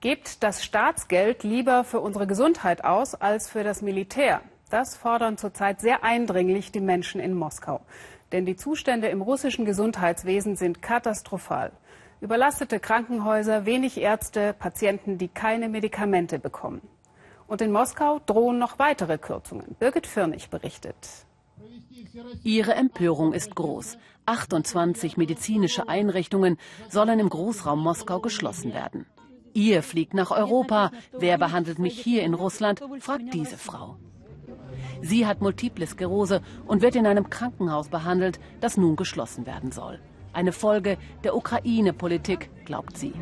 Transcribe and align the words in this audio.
Gebt 0.00 0.42
das 0.42 0.64
Staatsgeld 0.64 1.42
lieber 1.42 1.84
für 1.84 2.00
unsere 2.00 2.26
Gesundheit 2.26 2.84
aus 2.84 3.14
als 3.14 3.50
für 3.50 3.64
das 3.64 3.82
Militär. 3.82 4.40
Das 4.70 4.96
fordern 4.96 5.36
zurzeit 5.36 5.82
sehr 5.82 6.02
eindringlich 6.02 6.72
die 6.72 6.80
Menschen 6.80 7.20
in 7.20 7.34
Moskau. 7.34 7.82
Denn 8.32 8.46
die 8.46 8.56
Zustände 8.56 9.08
im 9.08 9.20
russischen 9.20 9.66
Gesundheitswesen 9.66 10.56
sind 10.56 10.80
katastrophal. 10.80 11.72
Überlastete 12.22 12.80
Krankenhäuser, 12.80 13.66
wenig 13.66 14.00
Ärzte, 14.00 14.54
Patienten, 14.54 15.18
die 15.18 15.28
keine 15.28 15.68
Medikamente 15.68 16.38
bekommen. 16.38 16.80
Und 17.46 17.60
in 17.60 17.70
Moskau 17.70 18.20
drohen 18.24 18.58
noch 18.58 18.78
weitere 18.78 19.18
Kürzungen. 19.18 19.76
Birgit 19.78 20.06
Firnig 20.06 20.48
berichtet. 20.48 21.26
Ihre 22.42 22.74
Empörung 22.74 23.34
ist 23.34 23.54
groß. 23.54 23.98
28 24.24 25.18
medizinische 25.18 25.90
Einrichtungen 25.90 26.56
sollen 26.88 27.18
im 27.18 27.28
Großraum 27.28 27.82
Moskau 27.82 28.20
geschlossen 28.20 28.72
werden. 28.72 29.04
Ihr 29.52 29.82
fliegt 29.82 30.14
nach 30.14 30.30
Europa. 30.30 30.92
Wer 31.12 31.38
behandelt 31.38 31.78
mich 31.78 31.98
hier 31.98 32.22
in 32.22 32.34
Russland? 32.34 32.82
fragt 33.00 33.34
diese 33.34 33.56
Frau. 33.56 33.96
Sie 35.02 35.26
hat 35.26 35.40
Multiple 35.40 35.86
Sklerose 35.86 36.42
und 36.66 36.82
wird 36.82 36.96
in 36.96 37.06
einem 37.06 37.30
Krankenhaus 37.30 37.88
behandelt, 37.88 38.38
das 38.60 38.76
nun 38.76 38.96
geschlossen 38.96 39.46
werden 39.46 39.72
soll. 39.72 40.00
Eine 40.32 40.52
Folge 40.52 40.96
der 41.24 41.34
Ukraine-Politik, 41.36 42.50
glaubt 42.64 42.96
sie. 42.96 43.12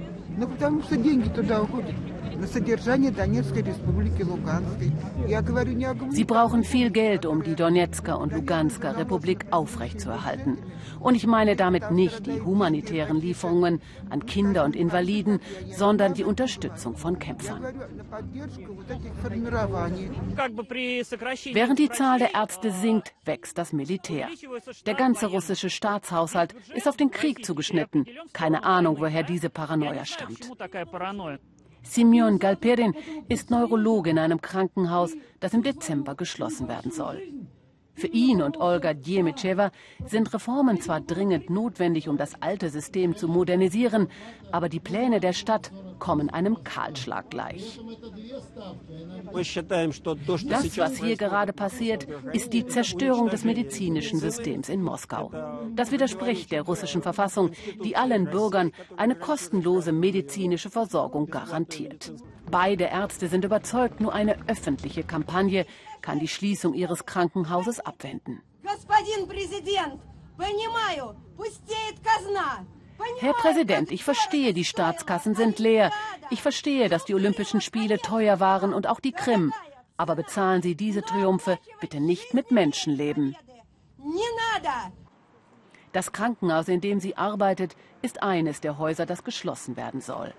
Sie 6.11 6.25
brauchen 6.25 6.65
viel 6.65 6.91
Geld, 6.91 7.27
um 7.27 7.43
die 7.43 7.57
Donetsker 7.57 8.19
und 8.19 8.33
Lugansker 8.33 8.97
Republik 8.97 9.47
aufrechtzuerhalten. 9.51 10.59
Und 11.01 11.15
ich 11.15 11.27
meine 11.27 11.57
damit 11.57 11.91
nicht 11.91 12.27
die 12.27 12.41
humanitären 12.41 13.21
Lieferungen 13.21 13.81
an 14.11 14.27
Kinder 14.27 14.65
und 14.65 14.77
Invaliden, 14.77 15.41
sondern 15.71 16.15
die 16.15 16.25
Unterstützung 16.25 16.97
von 16.97 17.19
Kämpfern. 17.19 17.65
Während 21.53 21.79
die 21.79 21.89
Zahl 21.91 22.19
der 22.19 22.35
Ärzte 22.35 22.71
sinkt, 22.71 23.15
wächst 23.25 23.59
das 23.59 23.73
Militär. 23.73 24.29
Der 24.87 24.95
ganze 24.95 25.27
russische 25.27 25.71
Staatshaushalt 25.71 26.55
ist 26.75 26.89
auf 26.89 26.97
den 27.01 27.11
Krieg 27.11 27.45
zugeschnitten. 27.45 28.07
Keine 28.33 28.65
Ahnung, 28.65 28.99
woher 28.99 29.23
diese 29.23 29.51
Paranoia 29.51 30.05
stammt. 30.05 30.51
Simeon 31.83 32.39
Galperin 32.39 32.95
ist 33.29 33.51
Neurologe 33.51 34.11
in 34.11 34.19
einem 34.19 34.41
Krankenhaus, 34.41 35.15
das 35.41 35.55
im 35.55 35.63
Dezember 35.63 36.15
geschlossen 36.15 36.69
werden 36.69 36.91
soll. 36.91 37.23
Für 37.99 38.07
ihn 38.07 38.43
und 38.43 38.59
Olga 38.61 38.95
Djemitscheva 38.95 39.73
sind 40.07 40.33
Reformen 40.33 40.81
zwar 40.81 41.01
dringend 41.01 41.51
notwendig, 41.51 42.09
um 42.09 42.17
das 42.17 42.41
alte 42.41 42.71
System 42.71 43.17
zu 43.17 43.27
modernisieren, 43.27 44.07
aber 44.53 44.69
die 44.69 44.79
Pläne 44.79 45.19
der 45.19 45.33
Stadt 45.33 45.73
kommen 45.99 46.31
einem 46.31 46.63
Kahlschlag 46.63 47.29
gleich. 47.29 47.81
Das, 49.35 50.79
was 50.79 50.97
hier 50.97 51.17
gerade 51.17 51.53
passiert, 51.53 52.07
ist 52.33 52.53
die 52.53 52.67
Zerstörung 52.67 53.31
des 53.31 53.45
medizinischen 53.45 54.21
Systems 54.21 54.69
in 54.69 54.81
Moskau. 54.81 55.33
Das 55.75 55.91
widerspricht 55.91 56.53
der 56.53 56.63
russischen 56.63 57.03
Verfassung, 57.03 57.51
die 57.83 57.97
allen 57.97 58.27
Bürgern 58.27 58.71
eine 58.97 59.17
kostenlose 59.17 59.91
medizinische 59.91 60.71
Versorgung 60.71 61.27
garantiert. 61.27 62.13
Beide 62.49 62.85
Ärzte 62.85 63.27
sind 63.29 63.45
überzeugt, 63.45 64.01
nur 64.01 64.15
eine 64.15 64.37
öffentliche 64.47 65.03
Kampagne 65.03 65.67
kann 66.03 66.19
die 66.19 66.29
Schließung 66.29 66.75
ihres 66.75 67.07
Krankenhauses 67.07 67.81
abwenden. 67.81 68.43
Herr 73.19 73.33
Präsident, 73.35 73.91
ich 73.91 74.05
verstehe, 74.05 74.53
die 74.53 74.65
Staatskassen 74.65 75.35
sind 75.35 75.59
leer. 75.59 75.93
Ich 76.31 76.43
verstehe, 76.43 76.89
dass 76.89 77.05
die 77.05 77.15
Olympischen 77.15 77.61
Spiele 77.61 77.99
teuer 77.99 78.41
waren 78.41 78.75
und 78.75 78.87
auch 78.87 79.01
die 79.01 79.13
Krim. 79.13 79.53
Aber 79.97 80.15
bezahlen 80.15 80.63
Sie 80.63 80.75
diese 80.75 81.03
Triumphe 81.03 81.59
bitte 81.81 82.01
nicht 82.01 82.35
mit 82.35 82.51
Menschenleben. 82.51 83.37
Das 85.93 86.13
Krankenhaus, 86.13 86.69
in 86.69 86.81
dem 86.81 87.01
sie 87.01 87.17
arbeitet, 87.17 87.75
ist 88.03 88.23
eines 88.23 88.61
der 88.61 88.79
Häuser, 88.79 89.07
das 89.07 89.25
geschlossen 89.25 89.77
werden 89.77 90.01
soll. 90.01 90.35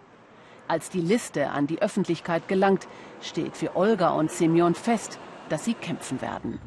Als 0.68 0.90
die 0.90 1.02
Liste 1.02 1.50
an 1.50 1.66
die 1.66 1.82
Öffentlichkeit 1.82 2.48
gelangt, 2.48 2.88
steht 3.22 3.58
für 3.58 3.76
Olga 3.76 4.12
und 4.12 4.32
Semyon 4.32 4.76
fest, 4.76 5.20
dass 5.50 5.66
sie 5.66 5.74
kämpfen 5.74 6.22
werden. 6.22 6.60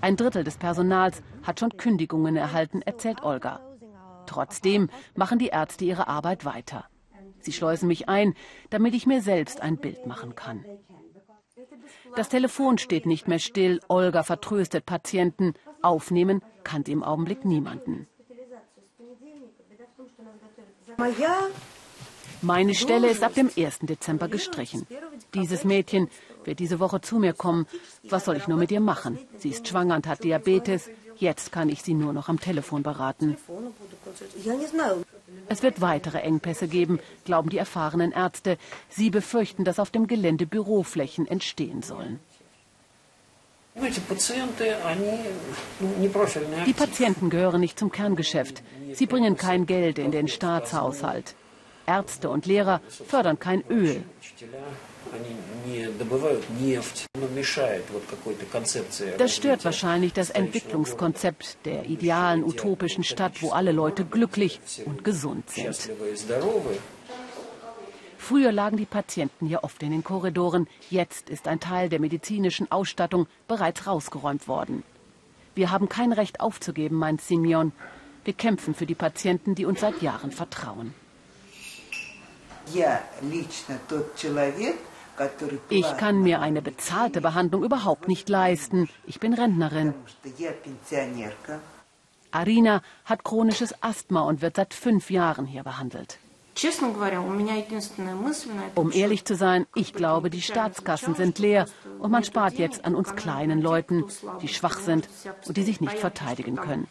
Ein 0.00 0.16
Drittel 0.16 0.44
des 0.44 0.56
Personals 0.56 1.22
hat 1.42 1.60
schon 1.60 1.76
Kündigungen 1.76 2.36
erhalten, 2.36 2.82
erzählt 2.82 3.22
Olga. 3.22 3.60
Trotzdem 4.26 4.88
machen 5.14 5.38
die 5.38 5.48
Ärzte 5.48 5.84
ihre 5.84 6.08
Arbeit 6.08 6.44
weiter. 6.44 6.86
Sie 7.40 7.52
schleusen 7.52 7.88
mich 7.88 8.08
ein, 8.08 8.34
damit 8.70 8.94
ich 8.94 9.06
mir 9.06 9.20
selbst 9.20 9.60
ein 9.60 9.76
Bild 9.76 10.06
machen 10.06 10.34
kann. 10.34 10.64
Das 12.16 12.28
Telefon 12.28 12.78
steht 12.78 13.06
nicht 13.06 13.28
mehr 13.28 13.38
still. 13.38 13.80
Olga 13.88 14.22
vertröstet 14.22 14.86
Patienten. 14.86 15.54
Aufnehmen 15.82 16.42
kann 16.64 16.84
sie 16.84 16.92
im 16.92 17.02
Augenblick 17.02 17.44
niemanden. 17.44 18.06
Meine 22.42 22.74
Stelle 22.74 23.08
ist 23.08 23.22
ab 23.22 23.34
dem 23.34 23.50
1. 23.56 23.80
Dezember 23.82 24.28
gestrichen. 24.28 24.86
Dieses 25.32 25.64
Mädchen 25.64 26.08
wird 26.44 26.58
diese 26.58 26.80
Woche 26.80 27.00
zu 27.00 27.18
mir 27.18 27.34
kommen. 27.34 27.66
Was 28.02 28.24
soll 28.24 28.36
ich 28.36 28.48
nur 28.48 28.58
mit 28.58 28.72
ihr 28.72 28.80
machen? 28.80 29.18
Sie 29.38 29.50
ist 29.50 29.68
schwanger 29.68 29.94
und 29.94 30.08
hat 30.08 30.24
Diabetes. 30.24 30.90
Jetzt 31.16 31.52
kann 31.52 31.68
ich 31.68 31.82
sie 31.82 31.94
nur 31.94 32.12
noch 32.12 32.28
am 32.28 32.40
Telefon 32.40 32.82
beraten. 32.82 33.36
Es 35.48 35.62
wird 35.62 35.80
weitere 35.80 36.18
Engpässe 36.18 36.66
geben, 36.66 36.98
glauben 37.24 37.48
die 37.48 37.58
erfahrenen 37.58 38.10
Ärzte. 38.10 38.58
Sie 38.88 39.10
befürchten, 39.10 39.64
dass 39.64 39.78
auf 39.78 39.90
dem 39.90 40.08
Gelände 40.08 40.46
Büroflächen 40.46 41.28
entstehen 41.28 41.82
sollen. 41.82 42.18
Die 46.66 46.72
Patienten 46.72 47.30
gehören 47.30 47.60
nicht 47.60 47.78
zum 47.78 47.92
Kerngeschäft. 47.92 48.62
Sie 48.92 49.06
bringen 49.06 49.36
kein 49.36 49.64
Geld 49.66 49.98
in 49.98 50.10
den 50.10 50.28
Staatshaushalt. 50.28 51.34
Ärzte 51.86 52.30
und 52.30 52.46
Lehrer 52.46 52.80
fördern 53.06 53.38
kein 53.38 53.62
Öl. 53.68 54.02
Das 59.18 59.36
stört 59.36 59.64
wahrscheinlich 59.64 60.12
das 60.12 60.30
Entwicklungskonzept 60.30 61.58
der 61.64 61.84
idealen 61.86 62.44
utopischen 62.44 63.04
Stadt, 63.04 63.42
wo 63.42 63.50
alle 63.50 63.72
Leute 63.72 64.04
glücklich 64.04 64.60
und 64.86 65.04
gesund 65.04 65.50
sind. 65.50 65.90
Früher 68.18 68.52
lagen 68.52 68.76
die 68.76 68.86
Patienten 68.86 69.46
hier 69.46 69.64
oft 69.64 69.82
in 69.82 69.90
den 69.90 70.04
Korridoren. 70.04 70.68
Jetzt 70.90 71.28
ist 71.28 71.48
ein 71.48 71.58
Teil 71.58 71.88
der 71.88 71.98
medizinischen 71.98 72.70
Ausstattung 72.70 73.26
bereits 73.48 73.86
rausgeräumt 73.86 74.46
worden. 74.46 74.84
Wir 75.54 75.70
haben 75.70 75.88
kein 75.88 76.12
Recht 76.12 76.40
aufzugeben, 76.40 76.96
meint 76.96 77.20
Simeon. 77.20 77.72
Wir 78.24 78.32
kämpfen 78.32 78.74
für 78.74 78.86
die 78.86 78.94
Patienten, 78.94 79.54
die 79.56 79.66
uns 79.66 79.80
seit 79.80 80.00
Jahren 80.00 80.30
vertrauen. 80.30 80.94
Ich 85.68 85.96
kann 85.98 86.22
mir 86.22 86.40
eine 86.40 86.62
bezahlte 86.62 87.20
Behandlung 87.20 87.64
überhaupt 87.64 88.08
nicht 88.08 88.28
leisten. 88.28 88.88
Ich 89.06 89.20
bin 89.20 89.34
Rentnerin. 89.34 89.94
Arina 92.30 92.82
hat 93.04 93.24
chronisches 93.24 93.74
Asthma 93.82 94.22
und 94.22 94.40
wird 94.40 94.56
seit 94.56 94.72
fünf 94.74 95.10
Jahren 95.10 95.46
hier 95.46 95.62
behandelt. 95.62 96.18
Um 98.74 98.92
ehrlich 98.92 99.24
zu 99.24 99.34
sein, 99.34 99.66
ich 99.74 99.94
glaube, 99.94 100.28
die 100.30 100.42
Staatskassen 100.42 101.14
sind 101.14 101.38
leer 101.38 101.66
und 101.98 102.10
man 102.10 102.24
spart 102.24 102.54
jetzt 102.54 102.84
an 102.84 102.94
uns 102.94 103.14
kleinen 103.16 103.62
Leuten, 103.62 104.04
die 104.42 104.48
schwach 104.48 104.78
sind 104.78 105.08
und 105.46 105.56
die 105.56 105.62
sich 105.62 105.80
nicht 105.80 105.98
verteidigen 105.98 106.56
können. 106.56 106.88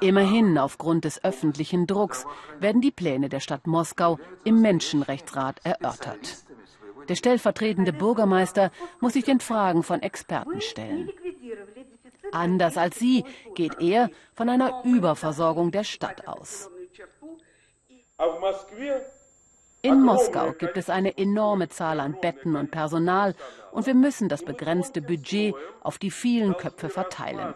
Immerhin, 0.00 0.58
aufgrund 0.58 1.04
des 1.04 1.22
öffentlichen 1.24 1.86
Drucks, 1.86 2.26
werden 2.60 2.80
die 2.80 2.90
Pläne 2.90 3.28
der 3.28 3.40
Stadt 3.40 3.66
Moskau 3.66 4.18
im 4.44 4.60
Menschenrechtsrat 4.60 5.60
erörtert. 5.64 6.44
Der 7.08 7.14
stellvertretende 7.14 7.92
Bürgermeister 7.92 8.70
muss 9.00 9.14
sich 9.14 9.24
den 9.24 9.40
Fragen 9.40 9.82
von 9.82 10.02
Experten 10.02 10.60
stellen. 10.60 11.10
Anders 12.32 12.76
als 12.76 12.98
sie 12.98 13.24
geht 13.54 13.80
er 13.80 14.10
von 14.34 14.48
einer 14.48 14.82
Überversorgung 14.84 15.70
der 15.70 15.84
Stadt 15.84 16.28
aus. 16.28 16.70
In 19.80 20.02
Moskau 20.02 20.52
gibt 20.52 20.76
es 20.76 20.90
eine 20.90 21.16
enorme 21.16 21.68
Zahl 21.68 22.00
an 22.00 22.16
Betten 22.20 22.56
und 22.56 22.70
Personal 22.70 23.34
und 23.70 23.86
wir 23.86 23.94
müssen 23.94 24.28
das 24.28 24.42
begrenzte 24.44 25.00
Budget 25.00 25.54
auf 25.82 25.98
die 25.98 26.10
vielen 26.10 26.56
Köpfe 26.56 26.88
verteilen. 26.88 27.54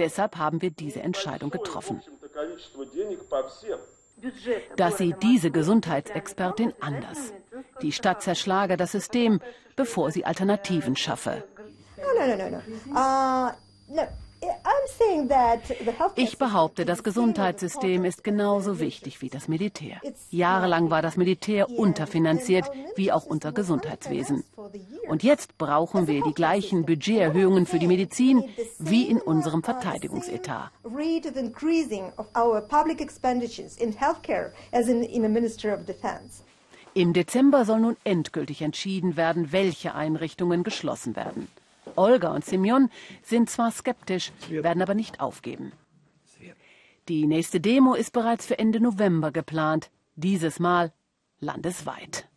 Deshalb 0.00 0.38
haben 0.38 0.62
wir 0.62 0.70
diese 0.70 1.02
Entscheidung 1.02 1.50
getroffen. 1.50 2.00
Das 4.76 4.96
sieht 4.96 5.22
diese 5.22 5.50
Gesundheitsexpertin 5.50 6.72
anders. 6.80 7.34
Die 7.82 7.92
Stadt 7.92 8.22
zerschlage 8.22 8.78
das 8.78 8.92
System, 8.92 9.40
bevor 9.76 10.10
sie 10.10 10.24
Alternativen 10.24 10.96
schaffe. 10.96 11.44
Ich 16.16 16.38
behaupte, 16.38 16.84
das 16.84 17.02
Gesundheitssystem 17.02 18.04
ist 18.04 18.24
genauso 18.24 18.80
wichtig 18.80 19.20
wie 19.20 19.28
das 19.28 19.48
Militär. 19.48 20.00
Jahrelang 20.30 20.90
war 20.90 21.02
das 21.02 21.16
Militär 21.16 21.70
unterfinanziert, 21.70 22.70
wie 22.96 23.12
auch 23.12 23.26
unser 23.26 23.52
Gesundheitswesen. 23.52 24.44
Und 25.08 25.22
jetzt 25.22 25.58
brauchen 25.58 26.06
wir 26.06 26.22
die 26.22 26.34
gleichen 26.34 26.86
Budgeterhöhungen 26.86 27.66
für 27.66 27.78
die 27.78 27.86
Medizin 27.86 28.44
wie 28.78 29.04
in 29.04 29.20
unserem 29.20 29.62
Verteidigungsetat. 29.62 30.70
Im 36.92 37.12
Dezember 37.12 37.64
soll 37.64 37.80
nun 37.80 37.96
endgültig 38.04 38.62
entschieden 38.62 39.16
werden, 39.16 39.52
welche 39.52 39.94
Einrichtungen 39.94 40.64
geschlossen 40.64 41.14
werden. 41.14 41.48
Olga 41.96 42.34
und 42.34 42.44
Simeon 42.44 42.90
sind 43.22 43.50
zwar 43.50 43.70
skeptisch, 43.70 44.32
werden 44.48 44.82
aber 44.82 44.94
nicht 44.94 45.20
aufgeben. 45.20 45.72
Die 47.08 47.26
nächste 47.26 47.60
Demo 47.60 47.94
ist 47.94 48.12
bereits 48.12 48.46
für 48.46 48.58
Ende 48.58 48.80
November 48.80 49.32
geplant, 49.32 49.90
dieses 50.14 50.60
Mal 50.60 50.92
landesweit. 51.40 52.29